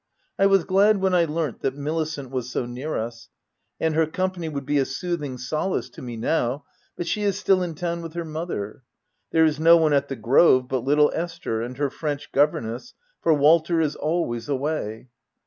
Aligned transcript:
I 0.39 0.47
was 0.47 0.63
glad 0.63 0.97
when 0.97 1.13
I 1.13 1.25
learnt 1.25 1.59
that 1.59 1.75
Milicent 1.77 2.31
was 2.31 2.49
so 2.49 2.65
near 2.65 2.97
us; 2.97 3.29
and 3.79 3.93
her 3.93 4.07
company 4.07 4.49
would 4.49 4.65
be 4.65 4.79
a 4.79 4.83
soothing 4.85 5.37
solace 5.37 5.89
to 5.91 6.01
me 6.01 6.17
now, 6.17 6.65
but 6.97 7.05
she 7.05 7.21
is 7.21 7.37
still 7.37 7.61
in 7.61 7.75
town 7.75 8.01
with 8.01 8.15
her 8.15 8.25
mother: 8.25 8.81
there 9.29 9.45
is 9.45 9.59
no 9.59 9.77
one 9.77 9.93
at 9.93 10.07
the 10.07 10.15
grove 10.15 10.67
but 10.67 10.83
little 10.83 11.11
Esther 11.13 11.61
and 11.61 11.77
her 11.77 11.91
French 11.91 12.31
governess, 12.31 12.95
for 13.21 13.35
Walter 13.35 13.79
is 13.79 13.95
always 13.95 14.49
away. 14.49 15.07